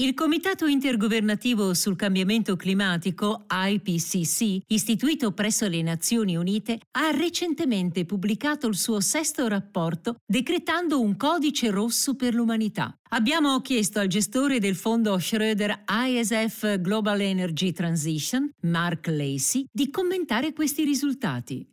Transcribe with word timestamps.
Il 0.00 0.14
Comitato 0.14 0.66
intergovernativo 0.66 1.74
sul 1.74 1.96
cambiamento 1.96 2.54
climatico, 2.54 3.46
IPCC, 3.50 4.60
istituito 4.68 5.32
presso 5.32 5.66
le 5.66 5.82
Nazioni 5.82 6.36
Unite, 6.36 6.78
ha 6.92 7.10
recentemente 7.10 8.04
pubblicato 8.04 8.68
il 8.68 8.76
suo 8.76 9.00
sesto 9.00 9.48
rapporto 9.48 10.14
decretando 10.24 11.00
un 11.00 11.16
codice 11.16 11.70
rosso 11.70 12.14
per 12.14 12.32
l'umanità. 12.32 12.96
Abbiamo 13.08 13.60
chiesto 13.60 13.98
al 13.98 14.06
gestore 14.06 14.60
del 14.60 14.76
fondo 14.76 15.18
Schroeder 15.18 15.82
ISF 15.88 16.78
Global 16.78 17.20
Energy 17.20 17.72
Transition, 17.72 18.48
Mark 18.60 19.08
Lacey, 19.08 19.64
di 19.68 19.90
commentare 19.90 20.52
questi 20.52 20.84
risultati. 20.84 21.68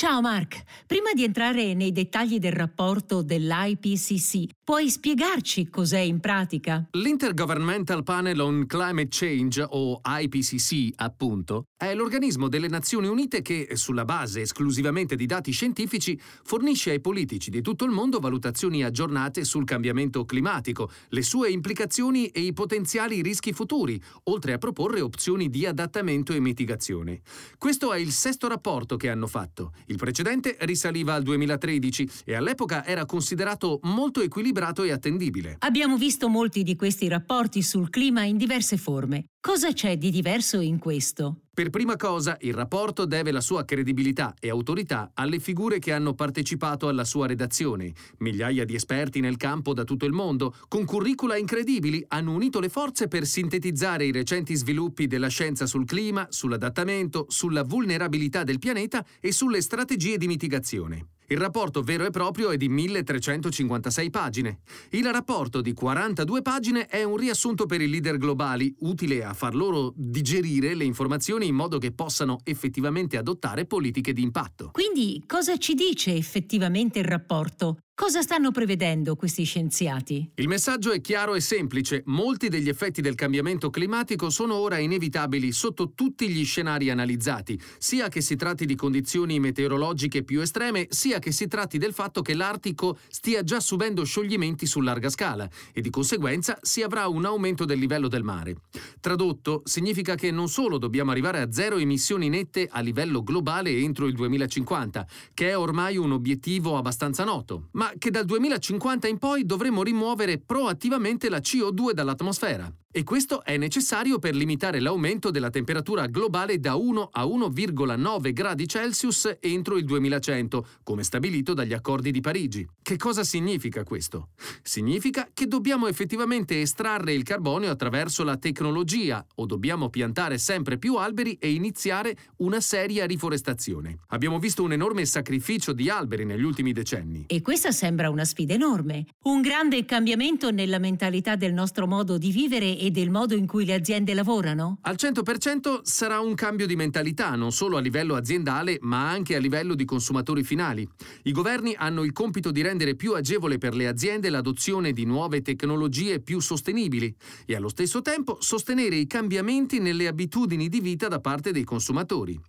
Ciao 0.00 0.22
Mark, 0.22 0.62
prima 0.86 1.12
di 1.12 1.24
entrare 1.24 1.74
nei 1.74 1.92
dettagli 1.92 2.38
del 2.38 2.52
rapporto 2.52 3.20
dell'IPCC, 3.20 4.48
puoi 4.70 4.88
spiegarci 4.88 5.68
cos'è 5.68 5.98
in 5.98 6.20
pratica? 6.20 6.86
L'Intergovernmental 6.92 8.04
Panel 8.04 8.38
on 8.38 8.66
Climate 8.68 9.08
Change, 9.10 9.66
o 9.68 10.00
IPCC 10.04 10.92
appunto, 10.94 11.64
è 11.76 11.92
l'organismo 11.92 12.46
delle 12.46 12.68
Nazioni 12.68 13.08
Unite 13.08 13.42
che, 13.42 13.70
sulla 13.72 14.04
base 14.04 14.42
esclusivamente 14.42 15.16
di 15.16 15.26
dati 15.26 15.50
scientifici, 15.50 16.16
fornisce 16.44 16.90
ai 16.90 17.00
politici 17.00 17.50
di 17.50 17.62
tutto 17.62 17.84
il 17.84 17.90
mondo 17.90 18.20
valutazioni 18.20 18.84
aggiornate 18.84 19.42
sul 19.42 19.64
cambiamento 19.64 20.24
climatico, 20.24 20.88
le 21.08 21.22
sue 21.22 21.50
implicazioni 21.50 22.26
e 22.26 22.38
i 22.38 22.52
potenziali 22.52 23.22
rischi 23.22 23.52
futuri, 23.52 24.00
oltre 24.24 24.52
a 24.52 24.58
proporre 24.58 25.00
opzioni 25.00 25.50
di 25.50 25.66
adattamento 25.66 26.32
e 26.32 26.38
mitigazione. 26.38 27.22
Questo 27.58 27.92
è 27.92 27.98
il 27.98 28.12
sesto 28.12 28.46
rapporto 28.46 28.96
che 28.96 29.10
hanno 29.10 29.26
fatto. 29.26 29.72
Il 29.86 29.96
precedente 29.96 30.56
risaliva 30.60 31.14
al 31.14 31.24
2013 31.24 32.08
e 32.24 32.36
all'epoca 32.36 32.86
era 32.86 33.04
considerato 33.04 33.80
molto 33.82 34.20
equilibrato 34.20 34.58
e 34.84 34.92
attendibile. 34.92 35.56
Abbiamo 35.60 35.96
visto 35.96 36.28
molti 36.28 36.62
di 36.62 36.76
questi 36.76 37.08
rapporti 37.08 37.62
sul 37.62 37.90
clima 37.90 38.24
in 38.24 38.36
diverse 38.36 38.76
forme. 38.76 39.24
Cosa 39.40 39.72
c'è 39.72 39.96
di 39.96 40.10
diverso 40.10 40.60
in 40.60 40.78
questo? 40.78 41.44
Per 41.52 41.70
prima 41.70 41.96
cosa, 41.96 42.36
il 42.40 42.52
rapporto 42.54 43.06
deve 43.06 43.32
la 43.32 43.40
sua 43.40 43.64
credibilità 43.64 44.34
e 44.38 44.50
autorità 44.50 45.12
alle 45.14 45.38
figure 45.38 45.78
che 45.78 45.92
hanno 45.92 46.14
partecipato 46.14 46.88
alla 46.88 47.04
sua 47.04 47.26
redazione. 47.26 47.92
Migliaia 48.18 48.64
di 48.64 48.74
esperti 48.74 49.20
nel 49.20 49.36
campo 49.36 49.72
da 49.72 49.84
tutto 49.84 50.04
il 50.04 50.12
mondo, 50.12 50.54
con 50.68 50.84
curricula 50.84 51.36
incredibili, 51.36 52.04
hanno 52.08 52.32
unito 52.32 52.60
le 52.60 52.68
forze 52.68 53.08
per 53.08 53.26
sintetizzare 53.26 54.04
i 54.04 54.12
recenti 54.12 54.54
sviluppi 54.54 55.06
della 55.06 55.28
scienza 55.28 55.66
sul 55.66 55.86
clima, 55.86 56.26
sull'adattamento, 56.30 57.26
sulla 57.28 57.64
vulnerabilità 57.64 58.44
del 58.44 58.58
pianeta 58.58 59.04
e 59.20 59.32
sulle 59.32 59.62
strategie 59.62 60.18
di 60.18 60.26
mitigazione. 60.26 61.08
Il 61.32 61.38
rapporto 61.38 61.82
vero 61.82 62.04
e 62.04 62.10
proprio 62.10 62.50
è 62.50 62.56
di 62.56 62.68
1356 62.68 64.10
pagine. 64.10 64.62
Il 64.90 65.08
rapporto 65.12 65.60
di 65.60 65.72
42 65.72 66.42
pagine 66.42 66.86
è 66.86 67.04
un 67.04 67.16
riassunto 67.16 67.66
per 67.66 67.80
i 67.80 67.88
leader 67.88 68.16
globali, 68.16 68.74
utile 68.80 69.22
a 69.22 69.32
far 69.32 69.54
loro 69.54 69.92
digerire 69.94 70.74
le 70.74 70.82
informazioni 70.82 71.46
in 71.46 71.54
modo 71.54 71.78
che 71.78 71.92
possano 71.92 72.40
effettivamente 72.42 73.16
adottare 73.16 73.64
politiche 73.64 74.12
di 74.12 74.22
impatto. 74.22 74.70
Quindi 74.72 75.22
cosa 75.24 75.56
ci 75.56 75.74
dice 75.74 76.16
effettivamente 76.16 76.98
il 76.98 77.04
rapporto? 77.04 77.78
Cosa 78.00 78.22
stanno 78.22 78.50
prevedendo 78.50 79.14
questi 79.14 79.44
scienziati? 79.44 80.30
Il 80.36 80.48
messaggio 80.48 80.90
è 80.90 81.02
chiaro 81.02 81.34
e 81.34 81.40
semplice. 81.40 82.02
Molti 82.06 82.48
degli 82.48 82.70
effetti 82.70 83.02
del 83.02 83.14
cambiamento 83.14 83.68
climatico 83.68 84.30
sono 84.30 84.54
ora 84.54 84.78
inevitabili 84.78 85.52
sotto 85.52 85.92
tutti 85.94 86.26
gli 86.30 86.42
scenari 86.46 86.88
analizzati, 86.88 87.60
sia 87.76 88.08
che 88.08 88.22
si 88.22 88.36
tratti 88.36 88.64
di 88.64 88.74
condizioni 88.74 89.38
meteorologiche 89.38 90.22
più 90.22 90.40
estreme, 90.40 90.86
sia 90.88 91.18
che 91.18 91.30
si 91.30 91.46
tratti 91.46 91.76
del 91.76 91.92
fatto 91.92 92.22
che 92.22 92.32
l'Artico 92.32 92.96
stia 93.10 93.42
già 93.42 93.60
subendo 93.60 94.02
scioglimenti 94.04 94.64
su 94.64 94.80
larga 94.80 95.10
scala 95.10 95.46
e 95.70 95.82
di 95.82 95.90
conseguenza 95.90 96.58
si 96.62 96.80
avrà 96.80 97.06
un 97.06 97.26
aumento 97.26 97.66
del 97.66 97.78
livello 97.78 98.08
del 98.08 98.24
mare. 98.24 98.62
Tradotto, 98.98 99.60
significa 99.66 100.14
che 100.14 100.30
non 100.30 100.48
solo 100.48 100.78
dobbiamo 100.78 101.10
arrivare 101.10 101.42
a 101.42 101.52
zero 101.52 101.76
emissioni 101.76 102.30
nette 102.30 102.66
a 102.70 102.80
livello 102.80 103.22
globale 103.22 103.76
entro 103.76 104.06
il 104.06 104.14
2050, 104.14 105.06
che 105.34 105.50
è 105.50 105.58
ormai 105.58 105.98
un 105.98 106.12
obiettivo 106.12 106.78
abbastanza 106.78 107.24
noto, 107.24 107.68
ma 107.72 107.88
che 107.98 108.10
dal 108.10 108.24
2050 108.24 109.08
in 109.08 109.18
poi 109.18 109.44
dovremo 109.44 109.82
rimuovere 109.82 110.38
proattivamente 110.38 111.28
la 111.28 111.38
CO2 111.38 111.92
dall'atmosfera. 111.92 112.70
E 112.92 113.04
questo 113.04 113.44
è 113.44 113.56
necessario 113.56 114.18
per 114.18 114.34
limitare 114.34 114.80
l'aumento 114.80 115.30
della 115.30 115.50
temperatura 115.50 116.06
globale 116.06 116.58
da 116.58 116.74
1 116.74 117.10
a 117.12 117.24
1,9 117.24 118.32
gradi 118.32 118.66
Celsius 118.66 119.36
entro 119.38 119.76
il 119.76 119.84
2100, 119.84 120.66
come 120.82 121.04
stabilito 121.04 121.54
dagli 121.54 121.72
accordi 121.72 122.10
di 122.10 122.20
Parigi. 122.20 122.68
Che 122.82 122.96
cosa 122.96 123.22
significa 123.22 123.84
questo? 123.84 124.30
Significa 124.62 125.28
che 125.32 125.46
dobbiamo 125.46 125.86
effettivamente 125.86 126.60
estrarre 126.60 127.14
il 127.14 127.22
carbonio 127.22 127.70
attraverso 127.70 128.24
la 128.24 128.36
tecnologia 128.36 129.24
o 129.36 129.46
dobbiamo 129.46 129.88
piantare 129.88 130.36
sempre 130.36 130.76
più 130.76 130.96
alberi 130.96 131.36
e 131.38 131.52
iniziare 131.52 132.16
una 132.38 132.60
seria 132.60 133.06
riforestazione. 133.06 134.00
Abbiamo 134.08 134.40
visto 134.40 134.64
un 134.64 134.72
enorme 134.72 135.04
sacrificio 135.04 135.72
di 135.72 135.88
alberi 135.88 136.24
negli 136.24 136.42
ultimi 136.42 136.72
decenni. 136.72 137.26
E 137.28 137.40
questa 137.40 137.70
sembra 137.70 138.10
una 138.10 138.24
sfida 138.24 138.54
enorme, 138.54 139.06
un 139.26 139.42
grande 139.42 139.84
cambiamento 139.84 140.50
nella 140.50 140.80
mentalità 140.80 141.36
del 141.36 141.52
nostro 141.52 141.86
modo 141.86 142.18
di 142.18 142.32
vivere 142.32 142.78
e 142.80 142.90
del 142.90 143.10
modo 143.10 143.34
in 143.34 143.46
cui 143.46 143.66
le 143.66 143.74
aziende 143.74 144.14
lavorano? 144.14 144.78
Al 144.82 144.96
100% 144.98 145.80
sarà 145.82 146.20
un 146.20 146.34
cambio 146.34 146.66
di 146.66 146.76
mentalità, 146.76 147.34
non 147.34 147.52
solo 147.52 147.76
a 147.76 147.80
livello 147.80 148.14
aziendale, 148.14 148.78
ma 148.80 149.10
anche 149.10 149.36
a 149.36 149.38
livello 149.38 149.74
di 149.74 149.84
consumatori 149.84 150.42
finali. 150.42 150.88
I 151.24 151.32
governi 151.32 151.74
hanno 151.76 152.04
il 152.04 152.12
compito 152.12 152.50
di 152.50 152.62
rendere 152.62 152.94
più 152.94 153.12
agevole 153.12 153.58
per 153.58 153.74
le 153.74 153.86
aziende 153.86 154.30
l'adozione 154.30 154.92
di 154.94 155.04
nuove 155.04 155.42
tecnologie 155.42 156.20
più 156.20 156.40
sostenibili 156.40 157.14
e 157.44 157.54
allo 157.54 157.68
stesso 157.68 158.00
tempo 158.00 158.38
sostenere 158.40 158.96
i 158.96 159.06
cambiamenti 159.06 159.78
nelle 159.78 160.06
abitudini 160.06 160.70
di 160.70 160.80
vita 160.80 161.06
da 161.06 161.20
parte 161.20 161.52
dei 161.52 161.64
consumatori. 161.64 162.40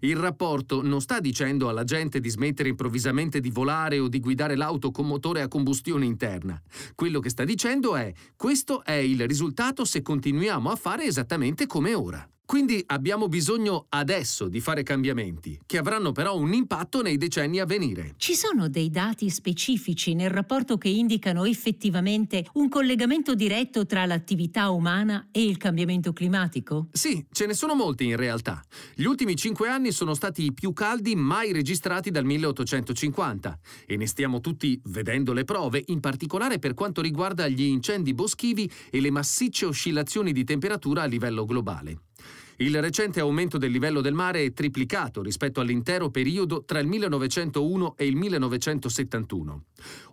Il 0.00 0.16
rapporto 0.16 0.82
non 0.82 1.00
sta 1.00 1.18
dicendo 1.18 1.70
alla 1.70 1.84
gente 1.84 2.20
di 2.20 2.28
smettere 2.28 2.68
improvvisamente 2.68 3.40
di 3.40 3.50
volare 3.50 3.98
o 3.98 4.08
di 4.08 4.20
guidare 4.20 4.54
l'auto 4.54 4.90
con 4.90 5.06
motore 5.06 5.40
a 5.40 5.48
combustione 5.48 6.04
interna. 6.04 6.60
Quello 6.94 7.20
che 7.20 7.30
sta 7.30 7.44
dicendo 7.44 7.96
è 7.96 8.12
questo 8.36 8.84
è 8.84 8.92
il 8.92 9.26
risultato 9.26 9.76
se 9.84 10.02
continuiamo 10.02 10.70
a 10.70 10.76
fare 10.76 11.04
esattamente 11.04 11.66
come 11.66 11.94
ora. 11.94 12.28
Quindi 12.48 12.82
abbiamo 12.86 13.28
bisogno 13.28 13.84
adesso 13.90 14.48
di 14.48 14.60
fare 14.60 14.82
cambiamenti, 14.82 15.60
che 15.66 15.76
avranno 15.76 16.12
però 16.12 16.34
un 16.38 16.54
impatto 16.54 17.02
nei 17.02 17.18
decenni 17.18 17.60
a 17.60 17.66
venire. 17.66 18.14
Ci 18.16 18.34
sono 18.34 18.70
dei 18.70 18.88
dati 18.88 19.28
specifici 19.28 20.14
nel 20.14 20.30
rapporto 20.30 20.78
che 20.78 20.88
indicano 20.88 21.44
effettivamente 21.44 22.46
un 22.54 22.70
collegamento 22.70 23.34
diretto 23.34 23.84
tra 23.84 24.06
l'attività 24.06 24.70
umana 24.70 25.28
e 25.30 25.44
il 25.44 25.58
cambiamento 25.58 26.14
climatico? 26.14 26.88
Sì, 26.90 27.22
ce 27.30 27.44
ne 27.44 27.52
sono 27.52 27.74
molti 27.74 28.06
in 28.06 28.16
realtà. 28.16 28.64
Gli 28.94 29.04
ultimi 29.04 29.36
cinque 29.36 29.68
anni 29.68 29.92
sono 29.92 30.14
stati 30.14 30.44
i 30.44 30.54
più 30.54 30.72
caldi 30.72 31.14
mai 31.16 31.52
registrati 31.52 32.10
dal 32.10 32.24
1850 32.24 33.58
e 33.84 33.98
ne 33.98 34.06
stiamo 34.06 34.40
tutti 34.40 34.80
vedendo 34.86 35.34
le 35.34 35.44
prove, 35.44 35.82
in 35.88 36.00
particolare 36.00 36.58
per 36.58 36.72
quanto 36.72 37.02
riguarda 37.02 37.46
gli 37.46 37.64
incendi 37.64 38.14
boschivi 38.14 38.72
e 38.88 39.02
le 39.02 39.10
massicce 39.10 39.66
oscillazioni 39.66 40.32
di 40.32 40.44
temperatura 40.44 41.02
a 41.02 41.06
livello 41.06 41.44
globale. 41.44 42.04
Il 42.60 42.80
recente 42.80 43.20
aumento 43.20 43.56
del 43.56 43.70
livello 43.70 44.00
del 44.00 44.14
mare 44.14 44.44
è 44.44 44.52
triplicato 44.52 45.22
rispetto 45.22 45.60
all'intero 45.60 46.10
periodo 46.10 46.64
tra 46.64 46.80
il 46.80 46.88
1901 46.88 47.94
e 47.96 48.04
il 48.04 48.16
1971. 48.16 49.62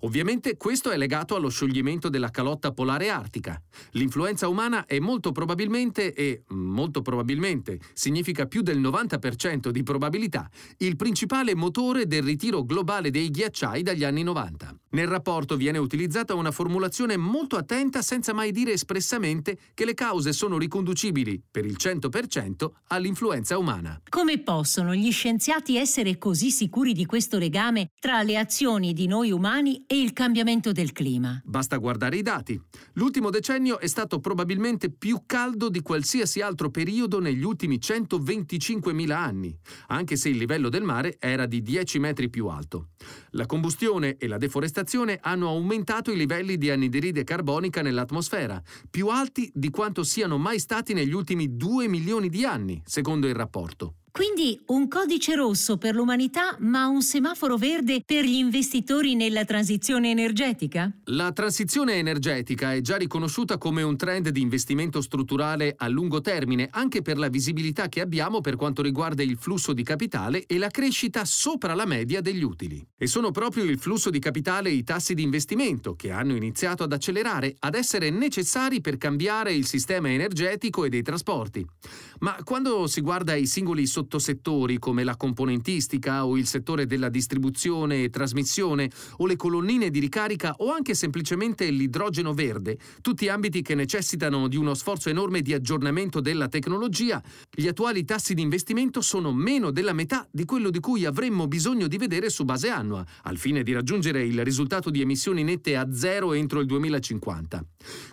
Ovviamente 0.02 0.56
questo 0.56 0.92
è 0.92 0.98
legato 0.98 1.34
allo 1.34 1.50
scioglimento 1.50 2.08
della 2.08 2.30
calotta 2.30 2.72
polare 2.72 3.10
artica. 3.10 3.60
L'influenza 3.94 4.48
umana 4.48 4.86
è 4.86 5.00
molto 5.00 5.32
probabilmente, 5.32 6.14
e 6.14 6.44
molto 6.50 7.02
probabilmente 7.02 7.80
significa 7.94 8.46
più 8.46 8.62
del 8.62 8.80
90% 8.80 9.70
di 9.70 9.82
probabilità, 9.82 10.48
il 10.78 10.98
principale 10.98 11.56
motore 11.56 12.06
del 12.06 12.22
ritiro 12.22 12.64
globale 12.64 13.10
dei 13.10 13.32
ghiacciai 13.32 13.82
dagli 13.82 14.04
anni 14.04 14.22
90. 14.22 14.82
Nel 14.92 15.08
rapporto 15.08 15.58
viene 15.58 15.80
utilizzata 15.80 16.36
una 16.36 16.52
formulazione 16.52 17.18
molto 17.18 17.58
attenta 17.58 18.04
senza 18.04 18.34
mai 18.34 18.52
dire 18.52 18.72
espressamente 18.72 19.58
che 19.74 19.84
le 19.84 19.96
cause 19.96 20.32
sono 20.32 20.60
riconducibili, 20.60 21.42
per 21.50 21.66
il 21.66 21.76
100%, 21.78 22.35
all'influenza 22.88 23.58
umana. 23.58 24.02
Come 24.10 24.40
possono 24.40 24.94
gli 24.94 25.12
scienziati 25.12 25.78
essere 25.78 26.18
così 26.18 26.52
sicuri 26.52 26.94
di 26.94 27.06
questo 27.06 27.38
legame 27.38 27.90
tra 28.00 28.22
le 28.24 28.38
azioni 28.38 28.94
di 28.94 29.08
noi 29.08 29.32
umani 29.32 29.84
e 29.88 30.00
il 30.00 30.14
cambiamento 30.14 30.72
del 30.72 30.92
clima? 30.92 31.42
Basta 31.46 31.78
guardare 31.78 32.18
i 32.18 32.22
dati. 32.22 32.60
L'ultimo 32.94 33.30
decennio 33.30 33.80
è 33.80 33.88
stato 33.88 34.20
probabilmente 34.20 34.92
più 34.92 35.24
caldo 35.26 35.70
di 35.70 35.82
qualsiasi 35.82 36.42
altro 36.42 36.70
periodo 36.70 37.20
negli 37.20 37.44
ultimi 37.44 37.78
125.000 37.78 39.12
anni, 39.12 39.58
anche 39.88 40.16
se 40.16 40.30
il 40.30 40.38
livello 40.38 40.70
del 40.70 40.84
mare 40.84 41.18
era 41.20 41.46
di 41.46 41.62
10 41.62 42.00
metri 42.00 42.30
più 42.30 42.48
alto. 42.48 42.90
La 43.32 43.46
combustione 43.46 44.18
e 44.18 44.28
la 44.28 44.38
deforestazione 44.38 45.20
hanno 45.22 45.48
aumentato 45.48 46.12
i 46.12 46.18
livelli 46.18 46.58
di 46.58 46.70
anidride 46.70 47.24
carbonica 47.24 47.82
nell'atmosfera, 47.82 48.62
più 48.90 49.08
alti 49.08 49.52
di 49.54 49.70
quanto 49.70 50.04
siano 50.04 50.38
mai 50.38 50.60
stati 50.60 50.94
negli 50.94 51.14
ultimi 51.14 51.56
2 51.56 51.88
milioni 51.88 52.25
di 52.30 52.46
anni, 52.46 52.82
secondo 52.86 53.28
il 53.28 53.36
rapporto. 53.36 53.96
Quindi 54.16 54.58
un 54.68 54.88
codice 54.88 55.36
rosso 55.36 55.76
per 55.76 55.94
l'umanità, 55.94 56.56
ma 56.60 56.88
un 56.88 57.02
semaforo 57.02 57.58
verde 57.58 58.02
per 58.06 58.24
gli 58.24 58.36
investitori 58.36 59.14
nella 59.14 59.44
transizione 59.44 60.10
energetica? 60.10 60.90
La 61.08 61.34
transizione 61.34 61.96
energetica 61.96 62.72
è 62.72 62.80
già 62.80 62.96
riconosciuta 62.96 63.58
come 63.58 63.82
un 63.82 63.98
trend 63.98 64.30
di 64.30 64.40
investimento 64.40 65.02
strutturale 65.02 65.74
a 65.78 65.90
lungo 65.90 66.22
termine, 66.22 66.70
anche 66.72 67.02
per 67.02 67.18
la 67.18 67.28
visibilità 67.28 67.90
che 67.90 68.00
abbiamo 68.00 68.40
per 68.40 68.56
quanto 68.56 68.82
riguarda 68.82 69.22
il 69.22 69.36
flusso 69.36 69.74
di 69.74 69.84
capitale 69.84 70.46
e 70.46 70.60
la 70.60 70.70
crescita 70.70 71.26
sopra 71.26 71.74
la 71.74 71.86
media 71.86 72.22
degli 72.22 72.42
utili. 72.42 72.88
E 72.98 73.08
sono 73.08 73.32
proprio 73.32 73.66
il 73.66 73.78
flusso 73.78 74.10
di 74.10 74.20
capitale 74.20 74.70
e 74.70 74.76
i 74.76 74.84
tassi 74.86 75.14
di 75.14 75.24
investimento 75.24 75.94
che 75.98 76.12
hanno 76.12 76.38
iniziato 76.38 76.84
ad 76.84 76.94
accelerare, 76.94 77.54
ad 77.60 77.76
essere 77.76 78.12
necessari 78.12 78.80
per 78.80 78.96
cambiare 78.96 79.54
il 79.54 79.66
sistema 79.66 80.10
energetico 80.10 80.86
e 80.86 80.90
dei 80.90 81.02
trasporti. 81.02 81.68
Ma 82.20 82.38
quando 82.46 82.88
si 82.88 83.02
guarda 83.02 83.36
i 83.36 83.46
singoli 83.46 83.86
sottosetti 83.86 84.04
sottosettori 84.06 84.78
come 84.78 85.04
la 85.04 85.18
componentistica 85.18 86.26
o 86.26 86.38
il 86.38 86.46
settore 86.46 86.86
della 86.86 87.10
distribuzione 87.10 88.04
e 88.04 88.10
trasmissione 88.10 88.90
o 89.18 89.26
le 89.26 89.36
colonnine 89.36 89.90
di 89.90 90.00
ricarica 90.00 90.54
o 90.58 90.72
anche 90.72 90.94
semplicemente 90.94 91.70
l'idrogeno 91.70 92.34
verde, 92.34 92.78
tutti 93.02 93.28
ambiti 93.28 93.62
che 93.64 93.74
necessitano 93.74 94.48
di 94.48 94.58
uno 94.58 94.76
sforzo 94.76 95.10
enorme 95.10 95.42
di 95.42 95.54
aggiornamento 95.54 96.22
della 96.22 96.48
tecnologia, 96.48 97.22
gli 97.50 97.68
attuali 97.68 98.06
tassi 98.06 98.36
di 98.36 98.42
investimento 98.42 99.02
sono 99.02 99.34
meno 99.34 99.72
della 99.72 99.94
metà 99.94 100.28
di 100.32 100.46
quello 100.46 100.70
di 100.70 100.80
cui 100.80 101.06
avremmo 101.06 101.48
bisogno 101.48 101.88
di 101.88 101.98
vedere 101.98 102.30
su 102.30 102.46
base 102.46 102.70
annua, 102.70 103.04
al 103.24 103.38
fine 103.38 103.64
di 103.64 103.74
raggiungere 103.74 104.24
il 104.24 104.44
risultato 104.44 104.92
di 104.92 105.02
emissioni 105.02 105.44
nette 105.44 105.76
a 105.76 105.92
zero 105.92 106.34
entro 106.34 106.60
il 106.60 106.68
2050. 106.68 107.66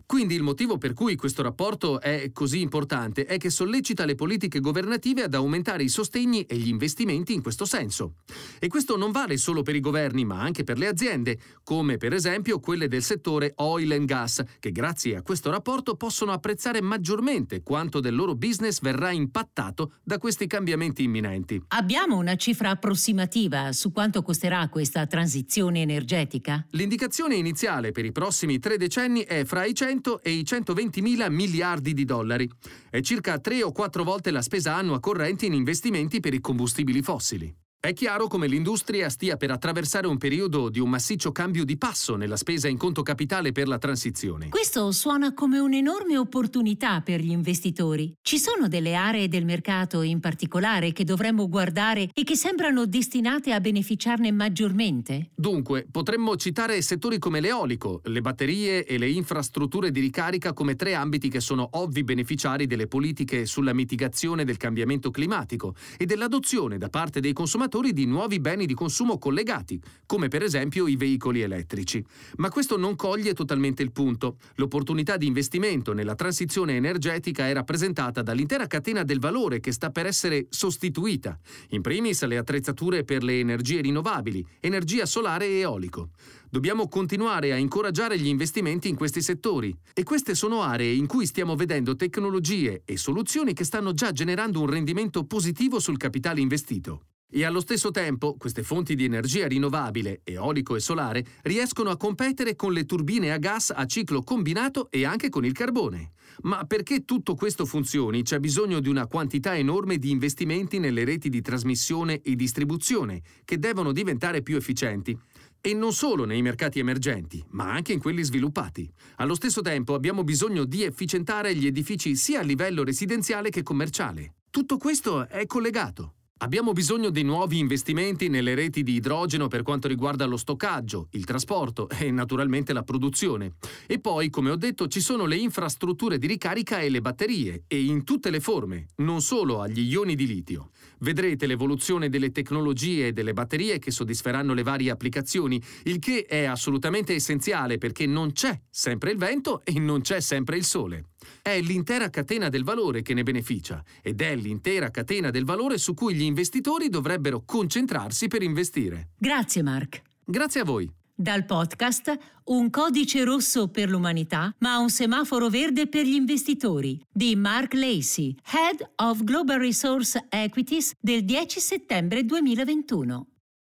Quindi 0.06 0.34
il 0.34 0.42
motivo 0.42 0.78
per 0.78 0.94
cui 0.94 1.16
questo 1.16 1.42
rapporto 1.42 2.00
è 2.00 2.30
così 2.32 2.60
importante 2.60 3.24
è 3.24 3.36
che 3.36 3.50
sollecita 3.50 4.04
le 4.04 4.14
politiche 4.14 4.60
governative 4.60 5.22
ad 5.22 5.34
aumentare 5.34 5.81
i 5.82 5.88
sostegni 5.88 6.44
e 6.44 6.56
gli 6.56 6.69
investimenti 6.69 7.34
in 7.34 7.43
questo 7.43 7.64
senso. 7.64 8.14
E 8.58 8.69
questo 8.69 8.96
non 8.96 9.11
vale 9.11 9.37
solo 9.37 9.62
per 9.62 9.75
i 9.75 9.81
governi, 9.81 10.25
ma 10.25 10.40
anche 10.40 10.64
per 10.64 10.79
le 10.79 10.87
aziende, 10.87 11.38
come 11.62 11.96
per 11.96 12.12
esempio 12.12 12.61
quelle 12.61 12.88
del 12.88 13.02
settore 13.02 13.52
oil 13.56 13.93
and 13.93 14.06
gas, 14.06 14.43
che 14.58 14.73
grazie 14.73 15.17
a 15.17 15.23
questo 15.23 15.50
rapporto 15.50 15.96
possono 15.96 16.32
apprezzare 16.32 16.81
maggiormente 16.81 17.62
quanto 17.62 18.00
del 18.00 18.14
loro 18.14 18.34
business 18.34 18.81
verrà 18.81 19.11
impattato 19.11 19.94
da 20.02 20.19
questi 20.19 20.46
cambiamenti 20.46 21.02
imminenti. 21.02 21.62
Abbiamo 21.69 22.17
una 22.17 22.37
cifra 22.37 22.70
approssimativa 22.70 23.73
su 23.73 23.93
quanto 23.93 24.23
costerà 24.23 24.69
questa 24.69 25.06
transizione 25.06 25.81
energetica? 25.81 26.64
L'indicazione 26.70 27.34
iniziale 27.34 27.93
per 27.93 28.05
i 28.05 28.12
prossimi 28.12 28.58
tre 28.58 28.76
decenni 28.76 29.23
è 29.23 29.44
fra 29.44 29.64
i 29.64 29.75
100 29.75 30.23
e 30.23 30.31
i 30.31 30.44
120 30.44 31.00
mila 31.02 31.29
miliardi 31.29 31.93
di 31.93 32.05
dollari. 32.05 32.49
È 32.90 33.00
circa 33.00 33.38
tre 33.38 33.62
o 33.62 33.73
quattro 33.73 34.05
volte 34.05 34.31
la 34.31 34.43
spesa 34.43 34.76
annua 34.76 35.00
corrente 35.00 35.46
in 35.46 35.52
investimenti 35.52 35.70
investimenti 35.72 36.20
per 36.20 36.34
i 36.34 36.40
combustibili 36.40 37.00
fossili. 37.00 37.61
È 37.84 37.93
chiaro 37.94 38.29
come 38.29 38.46
l'industria 38.46 39.08
stia 39.08 39.37
per 39.37 39.50
attraversare 39.50 40.06
un 40.06 40.17
periodo 40.17 40.69
di 40.69 40.79
un 40.79 40.88
massiccio 40.88 41.32
cambio 41.32 41.64
di 41.64 41.76
passo 41.76 42.14
nella 42.14 42.37
spesa 42.37 42.69
in 42.69 42.76
conto 42.76 43.02
capitale 43.02 43.50
per 43.50 43.67
la 43.67 43.79
transizione. 43.79 44.50
Questo 44.50 44.93
suona 44.93 45.34
come 45.34 45.58
un'enorme 45.58 46.17
opportunità 46.17 47.00
per 47.00 47.19
gli 47.19 47.32
investitori. 47.32 48.14
Ci 48.23 48.38
sono 48.38 48.69
delle 48.69 48.94
aree 48.94 49.26
del 49.26 49.44
mercato 49.44 50.02
in 50.02 50.20
particolare 50.20 50.93
che 50.93 51.02
dovremmo 51.02 51.49
guardare 51.49 52.08
e 52.14 52.23
che 52.23 52.37
sembrano 52.37 52.87
destinate 52.87 53.52
a 53.52 53.58
beneficiarne 53.58 54.31
maggiormente? 54.31 55.31
Dunque, 55.34 55.84
potremmo 55.90 56.37
citare 56.37 56.81
settori 56.82 57.19
come 57.19 57.40
l'eolico, 57.40 58.00
le 58.05 58.20
batterie 58.20 58.84
e 58.84 58.96
le 58.96 59.11
infrastrutture 59.11 59.90
di 59.90 59.99
ricarica 59.99 60.52
come 60.52 60.76
tre 60.76 60.94
ambiti 60.94 61.29
che 61.29 61.40
sono 61.40 61.69
ovvi 61.73 62.05
beneficiari 62.05 62.69
delle 62.69 62.87
politiche 62.87 63.44
sulla 63.44 63.75
mitigazione 63.75 64.44
del 64.44 64.56
cambiamento 64.56 65.11
climatico 65.11 65.75
e 65.99 66.06
dell'adozione 66.06 66.79
da 66.79 66.88
parte 66.88 67.19
dei 67.19 67.32
consumatori 67.32 67.70
consumatori 67.72 67.92
di 67.94 68.04
nuovi 68.04 68.38
beni 68.38 68.66
di 68.66 68.74
consumo 68.74 69.16
collegati, 69.16 69.80
come 70.04 70.28
per 70.28 70.42
esempio 70.42 70.86
i 70.86 70.96
veicoli 70.96 71.40
elettrici. 71.40 72.04
Ma 72.36 72.50
questo 72.50 72.76
non 72.76 72.96
coglie 72.96 73.32
totalmente 73.32 73.82
il 73.82 73.92
punto. 73.92 74.36
L'opportunità 74.56 75.16
di 75.16 75.26
investimento 75.26 75.94
nella 75.94 76.14
transizione 76.14 76.76
energetica 76.76 77.48
è 77.48 77.54
rappresentata 77.54 78.20
dall'intera 78.20 78.66
catena 78.66 79.04
del 79.04 79.20
valore 79.20 79.60
che 79.60 79.72
sta 79.72 79.88
per 79.88 80.04
essere 80.04 80.48
sostituita, 80.50 81.38
in 81.70 81.80
primis 81.80 82.22
le 82.24 82.36
attrezzature 82.36 83.04
per 83.04 83.22
le 83.22 83.38
energie 83.38 83.80
rinnovabili, 83.80 84.46
energia 84.60 85.06
solare 85.06 85.46
e 85.46 85.60
eolico. 85.60 86.10
Dobbiamo 86.50 86.88
continuare 86.88 87.52
a 87.52 87.56
incoraggiare 87.56 88.19
gli 88.19 88.26
investimenti 88.26 88.90
in 88.90 88.96
questi 88.96 89.22
settori 89.22 89.74
e 89.94 90.02
queste 90.02 90.34
sono 90.34 90.60
aree 90.60 90.92
in 90.92 91.06
cui 91.06 91.24
stiamo 91.24 91.56
vedendo 91.56 91.96
tecnologie 91.96 92.82
e 92.84 92.98
soluzioni 92.98 93.54
che 93.54 93.64
stanno 93.64 93.94
già 93.94 94.12
generando 94.12 94.60
un 94.60 94.69
rendimento 94.69 95.24
positivo 95.24 95.78
sul 95.78 95.96
capitale 95.96 96.42
investito. 96.42 97.04
E 97.34 97.46
allo 97.46 97.61
stesso 97.61 97.90
tempo 97.90 98.37
queste 98.37 98.62
fonti 98.62 98.94
di 98.94 99.05
energia 99.05 99.49
rinnovabile, 99.49 100.20
eolico 100.23 100.76
e 100.76 100.81
solare, 100.81 101.25
riescono 101.44 101.88
a 101.88 101.96
competere 101.96 102.55
con 102.55 102.75
le 102.75 102.84
turbine 102.84 103.32
a 103.32 103.38
gas 103.38 103.73
a 103.75 103.87
ciclo 103.87 104.23
combinato 104.23 104.90
e 104.90 105.06
anche 105.06 105.31
con 105.31 105.46
il 105.46 105.52
carbone. 105.52 106.12
Ma 106.43 106.64
perché 106.64 107.06
tutto 107.06 107.34
questo 107.34 107.64
funzioni 107.64 108.23
c'è 108.23 108.38
bisogno 108.38 108.81
di 108.81 108.90
una 108.90 109.06
quantità 109.06 109.56
enorme 109.56 109.96
di 109.96 110.11
investimenti 110.11 110.79
nelle 110.79 111.05
reti 111.05 111.31
di 111.31 111.40
trasmissione 111.40 112.20
e 112.20 112.37
distribuzione, 112.37 113.23
che 113.46 113.58
devono 113.58 113.93
diventare 113.93 114.43
più 114.43 114.56
efficienti. 114.56 115.19
E 115.58 115.73
non 115.73 115.94
solo 115.94 116.26
nei 116.26 116.43
mercati 116.43 116.81
emergenti, 116.81 117.43
ma 117.52 117.73
anche 117.73 117.94
in 117.94 117.99
quelli 117.99 118.23
sviluppati. 118.23 118.93
Allo 119.17 119.34
stesso 119.34 119.62
tempo 119.62 119.94
abbiamo 119.94 120.23
bisogno 120.23 120.64
di 120.67 120.82
efficientare 120.82 121.55
gli 121.55 121.64
edifici 121.64 122.14
sia 122.14 122.40
a 122.40 122.43
livello 122.43 122.84
residenziale 122.84 123.49
che 123.49 123.62
commerciale. 123.62 124.34
Tutto 124.50 124.76
questo 124.76 125.26
è 125.26 125.46
collegato. 125.46 126.17
Abbiamo 126.42 126.72
bisogno 126.72 127.10
di 127.10 127.22
nuovi 127.22 127.60
investimenti 127.60 128.26
nelle 128.26 128.56
reti 128.56 128.82
di 128.82 128.94
idrogeno 128.94 129.46
per 129.46 129.62
quanto 129.62 129.86
riguarda 129.86 130.24
lo 130.24 130.36
stoccaggio, 130.36 131.06
il 131.12 131.24
trasporto 131.24 131.88
e 131.88 132.10
naturalmente 132.10 132.72
la 132.72 132.82
produzione. 132.82 133.54
E 133.86 134.00
poi, 134.00 134.28
come 134.28 134.50
ho 134.50 134.56
detto, 134.56 134.88
ci 134.88 135.00
sono 135.00 135.26
le 135.26 135.36
infrastrutture 135.36 136.18
di 136.18 136.26
ricarica 136.26 136.80
e 136.80 136.88
le 136.88 137.00
batterie, 137.00 137.62
e 137.68 137.80
in 137.84 138.02
tutte 138.02 138.28
le 138.28 138.40
forme, 138.40 138.88
non 138.96 139.20
solo 139.20 139.60
agli 139.60 139.88
ioni 139.88 140.16
di 140.16 140.26
litio. 140.26 140.70
Vedrete 140.98 141.46
l'evoluzione 141.46 142.08
delle 142.08 142.32
tecnologie 142.32 143.06
e 143.06 143.12
delle 143.12 143.34
batterie 143.34 143.78
che 143.78 143.92
soddisferanno 143.92 144.52
le 144.52 144.64
varie 144.64 144.90
applicazioni, 144.90 145.62
il 145.84 146.00
che 146.00 146.24
è 146.24 146.42
assolutamente 146.42 147.14
essenziale 147.14 147.78
perché 147.78 148.04
non 148.06 148.32
c'è 148.32 148.60
sempre 148.68 149.12
il 149.12 149.16
vento 149.16 149.62
e 149.64 149.78
non 149.78 150.00
c'è 150.00 150.18
sempre 150.18 150.56
il 150.56 150.64
sole. 150.64 151.11
È 151.40 151.60
l'intera 151.60 152.10
catena 152.10 152.48
del 152.48 152.64
valore 152.64 153.02
che 153.02 153.14
ne 153.14 153.22
beneficia 153.22 153.82
ed 154.02 154.20
è 154.20 154.34
l'intera 154.36 154.90
catena 154.90 155.30
del 155.30 155.44
valore 155.44 155.78
su 155.78 155.94
cui 155.94 156.14
gli 156.14 156.22
investitori 156.22 156.88
dovrebbero 156.88 157.42
concentrarsi 157.44 158.28
per 158.28 158.42
investire. 158.42 159.08
Grazie 159.19 159.62
Mark. 159.62 160.02
Grazie 160.24 160.60
a 160.60 160.64
voi. 160.64 160.90
Dal 161.14 161.44
podcast 161.44 162.19
Un 162.44 162.70
codice 162.70 163.22
rosso 163.22 163.69
per 163.69 163.88
l'umanità, 163.88 164.52
ma 164.58 164.79
un 164.79 164.91
semaforo 164.91 165.48
verde 165.48 165.86
per 165.86 166.05
gli 166.05 166.14
investitori 166.14 167.00
di 167.12 167.36
Mark 167.36 167.74
Lacey, 167.74 168.34
Head 168.52 168.91
of 168.96 169.22
Global 169.22 169.58
Resource 169.58 170.26
Equities 170.29 170.94
del 170.98 171.24
10 171.24 171.60
settembre 171.60 172.24
2021. 172.24 173.26